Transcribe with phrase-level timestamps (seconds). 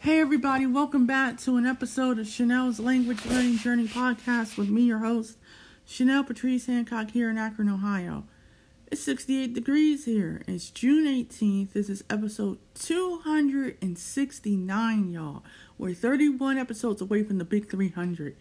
[0.00, 4.82] Hey, everybody, welcome back to an episode of Chanel's Language Learning Journey podcast with me,
[4.82, 5.38] your host,
[5.84, 8.22] Chanel Patrice Hancock, here in Akron, Ohio.
[8.92, 10.42] It's 68 degrees here.
[10.46, 11.72] It's June 18th.
[11.72, 15.42] This is episode 269, y'all.
[15.76, 18.36] We're 31 episodes away from the big 300.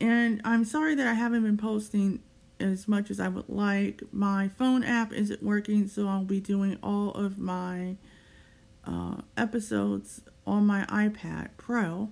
[0.00, 2.20] And I'm sorry that I haven't been posting
[2.58, 4.02] as much as I would like.
[4.10, 7.94] My phone app isn't working, so I'll be doing all of my
[8.84, 12.10] uh, episodes on my iPad Pro.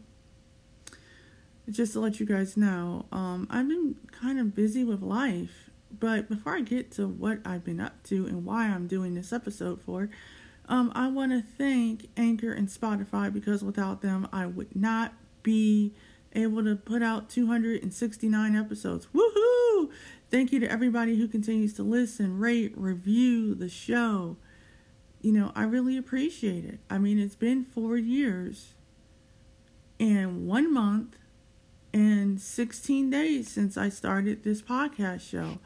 [1.71, 5.71] Just to let you guys know, um, I've been kind of busy with life.
[5.99, 9.33] But before I get to what I've been up to and why I'm doing this
[9.33, 10.11] episode for,
[10.69, 15.95] um, I want to thank Anchor and Spotify because without them, I would not be
[16.33, 19.07] able to put out 269 episodes.
[19.15, 19.91] Woohoo!
[20.31, 24.37] Thank you to everybody who continues to listen, rate, review the show
[25.25, 26.81] you know, I really appreciate it.
[26.91, 28.75] I mean, it's been four years
[29.99, 31.17] and one month
[31.95, 35.61] and 16 days since I started this podcast show.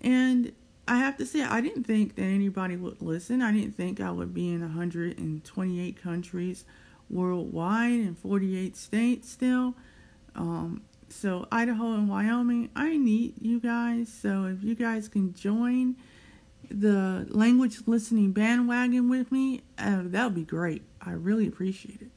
[0.00, 0.52] And
[0.86, 3.42] I have to say, I didn't think that anybody would listen.
[3.42, 6.64] I didn't think I would be in 128 countries
[7.08, 9.74] worldwide and 48 states still.
[10.36, 14.08] Um, so, Idaho and Wyoming, I need you guys.
[14.08, 15.96] So, if you guys can join
[16.70, 20.82] the language listening bandwagon with me, uh, that would be great.
[21.00, 22.10] I really appreciate it.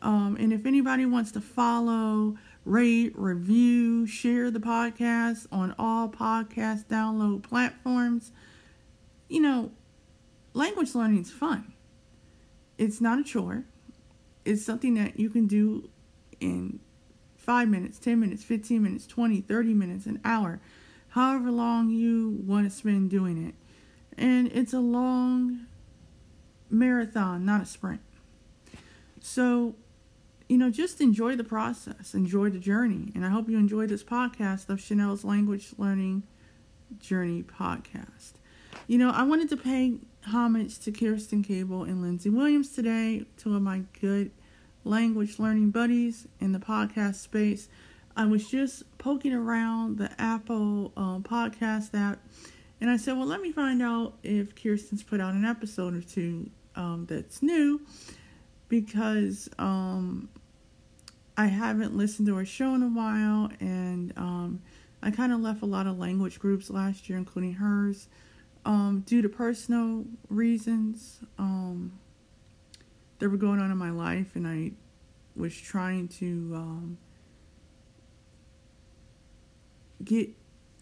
[0.00, 6.86] Um, and if anybody wants to follow, rate, review, share the podcast on all podcast
[6.86, 8.30] download platforms,
[9.28, 9.72] you know,
[10.52, 11.72] language learning is fun.
[12.78, 13.64] It's not a chore.
[14.44, 15.88] It's something that you can do
[16.40, 16.80] in
[17.36, 20.60] five minutes, 10 minutes, 15 minutes, 20, 30 minutes, an hour,
[21.08, 23.54] however long you want to spend doing it.
[24.16, 25.66] And it's a long
[26.70, 28.00] marathon, not a sprint.
[29.20, 29.74] So,
[30.48, 33.10] you know, just enjoy the process, enjoy the journey.
[33.14, 36.24] And I hope you enjoy this podcast of Chanel's Language Learning
[36.98, 38.34] Journey podcast.
[38.86, 43.54] You know, I wanted to pay homage to Kerstin Cable and Lindsay Williams today, two
[43.56, 44.30] of my good
[44.84, 47.68] language learning buddies in the podcast space.
[48.16, 52.20] I was just poking around the Apple um, podcast app
[52.84, 56.02] and I said, well, let me find out if Kerstin's put out an episode or
[56.02, 57.80] two um, that's new
[58.68, 60.28] because um,
[61.34, 64.60] I haven't listened to her show in a while and um,
[65.02, 68.06] I kind of left a lot of language groups last year, including hers,
[68.66, 71.98] um, due to personal reasons um,
[73.18, 74.72] that were going on in my life, and I
[75.34, 76.98] was trying to um,
[80.04, 80.28] get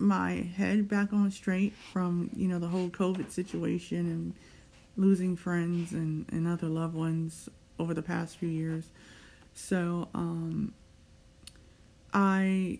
[0.03, 4.35] my head back on straight from you know the whole COVID situation and
[4.97, 7.49] losing friends and, and other loved ones
[7.79, 8.91] over the past few years.
[9.55, 10.75] So um,
[12.13, 12.79] I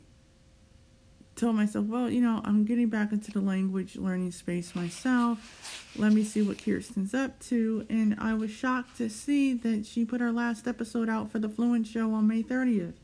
[1.37, 5.91] told myself, well, you know, I'm getting back into the language learning space myself.
[5.97, 7.87] Let me see what Kerstin's up to.
[7.89, 11.49] And I was shocked to see that she put her last episode out for the
[11.49, 12.95] Fluent Show on May 30th.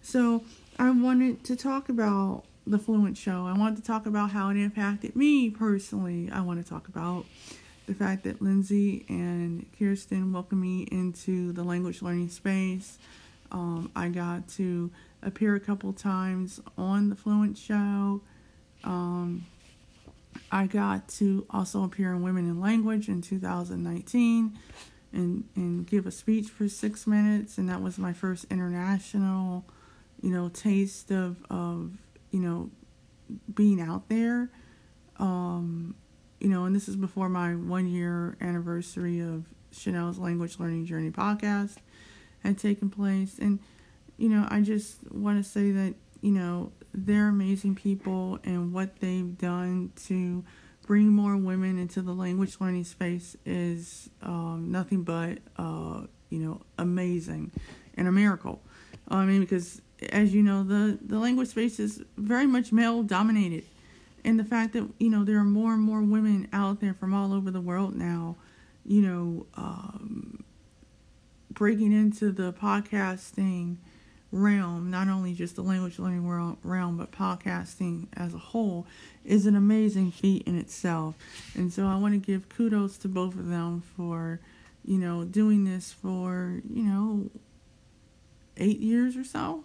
[0.00, 0.42] So
[0.78, 3.46] I wanted to talk about the Fluent Show.
[3.46, 6.30] I want to talk about how it impacted me personally.
[6.30, 7.24] I want to talk about
[7.86, 12.98] the fact that Lindsay and Kerstin welcomed me into the language learning space.
[13.50, 14.90] Um, I got to
[15.22, 18.20] appear a couple times on the Fluent Show.
[18.84, 19.46] Um,
[20.52, 24.58] I got to also appear in Women in Language in 2019
[25.12, 29.64] and, and give a speech for six minutes, and that was my first international,
[30.20, 31.92] you know, taste of, of
[32.30, 32.70] you know,
[33.54, 34.50] being out there.
[35.18, 35.94] Um,
[36.40, 41.10] you know, and this is before my one year anniversary of Chanel's Language Learning Journey
[41.10, 41.76] podcast
[42.44, 43.38] had taken place.
[43.38, 43.58] And,
[44.16, 49.00] you know, I just want to say that, you know, they're amazing people and what
[49.00, 50.44] they've done to
[50.86, 56.60] bring more women into the language learning space is um, nothing but, uh, you know,
[56.78, 57.52] amazing
[57.94, 58.62] and a miracle.
[59.08, 63.64] I mean, because as you know, the, the language space is very much male dominated.
[64.24, 67.14] And the fact that, you know, there are more and more women out there from
[67.14, 68.36] all over the world now,
[68.84, 70.42] you know, um,
[71.50, 73.76] breaking into the podcasting
[74.30, 78.86] realm, not only just the language learning world, realm, but podcasting as a whole,
[79.24, 81.14] is an amazing feat in itself.
[81.54, 84.40] And so I want to give kudos to both of them for,
[84.84, 87.30] you know, doing this for, you know,
[88.56, 89.64] eight years or so.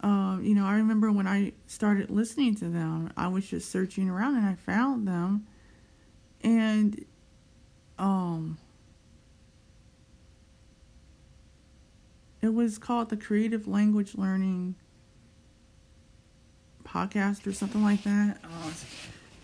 [0.00, 4.08] Uh, you know, I remember when I started listening to them, I was just searching
[4.08, 5.46] around and I found them.
[6.42, 7.04] And
[7.98, 8.58] um
[12.40, 14.74] it was called the Creative Language Learning
[16.84, 18.38] Podcast or something like that.
[18.44, 18.70] Uh,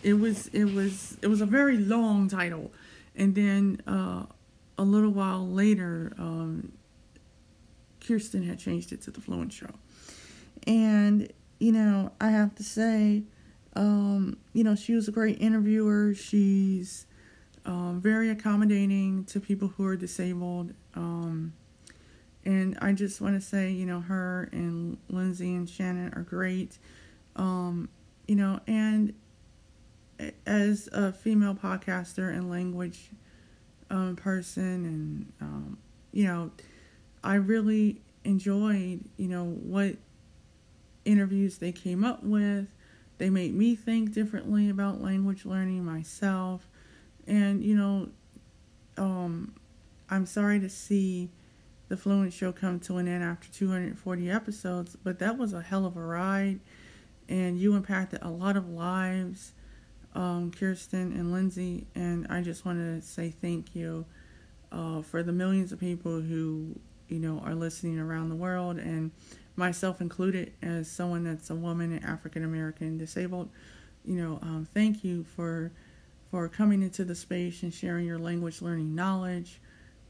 [0.03, 2.73] it was it was it was a very long title,
[3.17, 4.27] and then uh,
[4.79, 6.73] a little while later, um,
[8.01, 9.71] Kerstin had changed it to the Fluent Show,
[10.67, 13.23] and you know I have to say,
[13.75, 16.15] um, you know she was a great interviewer.
[16.15, 17.07] She's
[17.67, 20.73] um, very accommodating to people who are disabled.
[20.95, 21.55] Um,
[22.45, 26.79] and I just want to say, you know, her and Lindsay and Shannon are great.
[27.37, 27.89] Um,
[28.29, 29.15] you know, and
[30.47, 33.11] as a female podcaster and language
[33.91, 35.79] um, person, and um,
[36.13, 36.51] you know,
[37.23, 39.97] I really enjoyed, you know, what
[41.05, 42.69] interviews they came up with.
[43.19, 46.69] They made me think differently about language learning myself,
[47.27, 48.09] and you know,
[48.97, 49.55] um,
[50.11, 51.31] I'm sorry to see
[51.89, 55.87] the Fluent Show come to an end after 240 episodes, but that was a hell
[55.87, 56.59] of a ride,
[57.29, 59.53] and you impacted a lot of lives
[60.15, 64.05] um, Kerstin and Lindsay, and I just want to say thank you
[64.71, 66.79] uh, for the millions of people who
[67.09, 69.11] you know are listening around the world, and
[69.57, 73.51] myself included, as someone that's a woman and African American disabled.
[74.05, 75.73] You know, um, thank you for
[76.31, 79.61] for coming into the space and sharing your language learning knowledge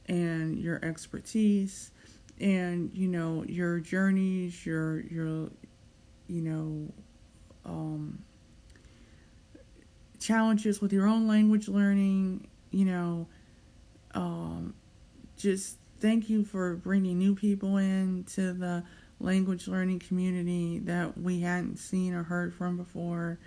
[0.06, 1.90] and your expertise
[2.40, 5.50] and you know your journeys your your
[6.26, 6.92] you know
[7.64, 8.18] um
[10.24, 13.26] challenges with your own language learning, you know,
[14.14, 14.74] um,
[15.36, 18.82] just thank you for bringing new people in to the
[19.20, 23.38] language learning community that we hadn't seen or heard from before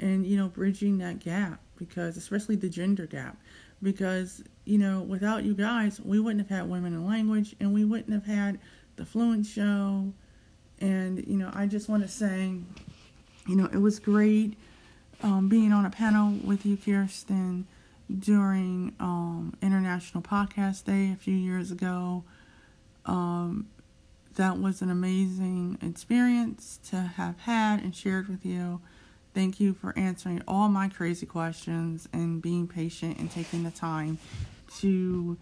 [0.00, 3.36] and you know bridging that gap because especially the gender gap
[3.82, 7.84] because you know without you guys we wouldn't have had women in language and we
[7.84, 8.58] wouldn't have had
[8.96, 10.12] the fluent show
[10.80, 12.54] and you know i just want to say
[13.46, 14.56] you know it was great
[15.22, 17.64] um, being on a panel with you, Kerstin,
[18.18, 22.24] during um, International Podcast Day a few years ago.
[23.06, 23.66] Um,
[24.38, 28.80] that was an amazing experience to have had and shared with you.
[29.34, 34.18] Thank you for answering all my crazy questions and being patient and taking the time
[34.78, 35.36] to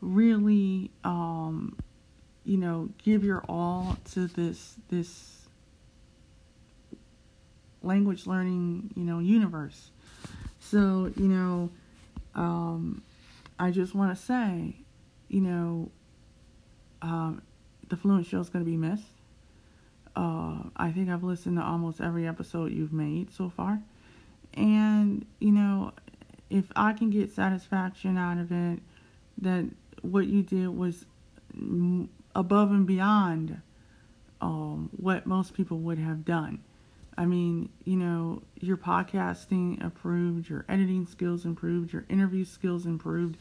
[0.00, 1.76] really, um,
[2.44, 5.46] you know, give your all to this this
[7.82, 9.92] language learning, you know, universe.
[10.58, 11.70] So, you know,
[12.34, 13.02] um,
[13.60, 14.74] I just want to say,
[15.28, 15.92] you know,
[17.00, 17.42] um,
[17.90, 19.12] the Fluent Show is going to be missed.
[20.16, 23.80] Uh, I think I've listened to almost every episode you've made so far.
[24.54, 25.92] And, you know,
[26.48, 28.80] if I can get satisfaction out of it,
[29.38, 29.66] that
[30.02, 31.04] what you did was
[32.34, 33.60] above and beyond
[34.40, 36.62] um, what most people would have done.
[37.16, 43.36] I mean, you know, your podcasting improved, your editing skills improved, your interview skills improved.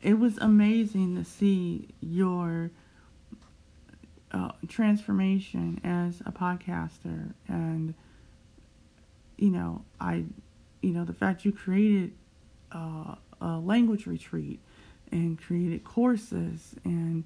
[0.00, 2.70] It was amazing to see your
[4.32, 7.94] uh, transformation as a podcaster, and
[9.36, 10.24] you know, I,
[10.80, 12.12] you know, the fact you created
[12.70, 14.60] uh, a language retreat
[15.10, 17.24] and created courses and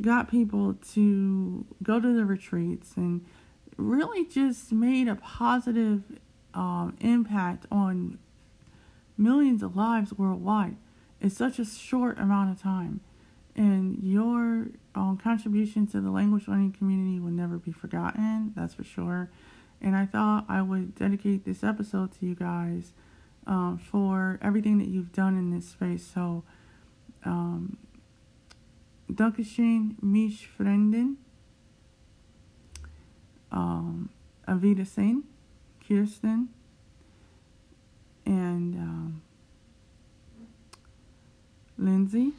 [0.00, 3.24] got people to go to the retreats and
[3.76, 6.02] really just made a positive
[6.54, 8.18] um, impact on
[9.16, 10.76] millions of lives worldwide
[11.20, 13.00] in such a short amount of time.
[13.54, 18.84] And your um, contribution to the language learning community will never be forgotten, that's for
[18.84, 19.30] sure.
[19.80, 22.92] And I thought I would dedicate this episode to you guys
[23.46, 26.08] um, for everything that you've done in this space.
[26.14, 26.44] So,
[27.24, 27.76] um,
[29.12, 31.16] Dankeschön, mich Freunden
[33.52, 34.08] um,
[34.48, 35.22] Avita Singh,
[35.86, 36.48] Kerstin,
[38.24, 39.22] and um,
[41.78, 42.32] Lindsay.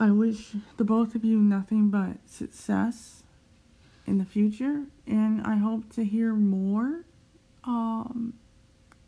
[0.00, 3.24] I wish the both of you nothing but success
[4.06, 7.04] in the future, and I hope to hear more
[7.64, 8.34] um,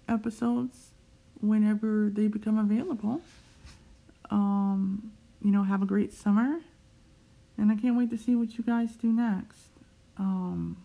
[0.08, 0.90] episodes
[1.40, 3.22] whenever they become available.
[4.30, 6.58] Um, you know, have a great summer,
[7.56, 9.68] and I can't wait to see what you guys do next.
[10.16, 10.76] Um,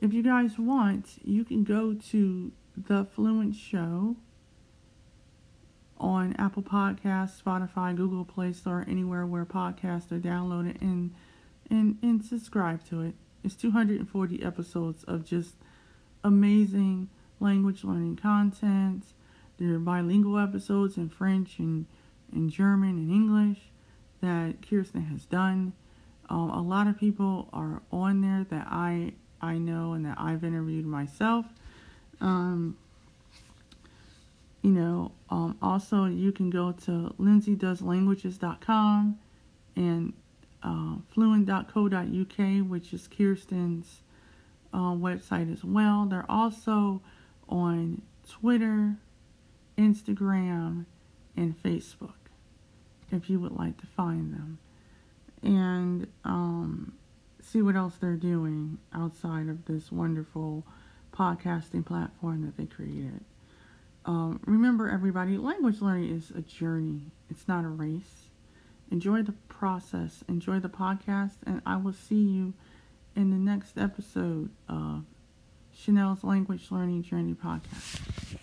[0.00, 4.16] if you guys want, you can go to The Fluent Show
[6.04, 11.14] on Apple Podcasts, Spotify, Google Play Store, anywhere where podcasts are downloaded and
[11.70, 13.14] and and subscribe to it.
[13.42, 15.54] It's 240 episodes of just
[16.22, 17.08] amazing
[17.40, 19.04] language learning content.
[19.56, 21.86] There are bilingual episodes in French and,
[22.30, 23.60] and German and English
[24.20, 25.72] that Kerstin has done.
[26.28, 30.44] Um, a lot of people are on there that I I know and that I've
[30.44, 31.46] interviewed myself.
[32.20, 32.76] Um,
[34.64, 39.18] you know, um, also you can go to lindsaydoeslanguages.com
[39.76, 40.12] and
[40.62, 44.00] uh, fluent.co.uk, which is Kerstin's
[44.72, 46.06] uh, website as well.
[46.06, 47.02] They're also
[47.46, 48.96] on Twitter,
[49.76, 50.86] Instagram,
[51.36, 52.14] and Facebook
[53.12, 54.58] if you would like to find them
[55.42, 56.94] and um,
[57.42, 60.64] see what else they're doing outside of this wonderful
[61.12, 63.20] podcasting platform that they created.
[64.06, 68.28] Um, remember, everybody, language learning is a journey, it's not a race.
[68.90, 72.52] Enjoy the process, enjoy the podcast, and I will see you
[73.16, 75.04] in the next episode of
[75.74, 78.38] Chanel's Language Learning Journey podcast.